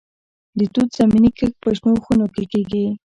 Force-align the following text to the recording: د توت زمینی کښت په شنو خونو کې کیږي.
د 0.57 0.61
توت 0.73 0.89
زمینی 0.99 1.31
کښت 1.37 1.55
په 1.63 1.69
شنو 1.77 1.93
خونو 2.03 2.25
کې 2.33 2.43
کیږي. 2.51 2.85